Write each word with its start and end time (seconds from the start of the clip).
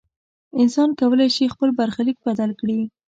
انسان 0.61 0.89
کولی 0.99 1.27
شي 1.35 1.45
خپل 1.53 1.69
برخلیک 1.79 2.17
بدل 2.27 2.51
کړي. 2.59 2.79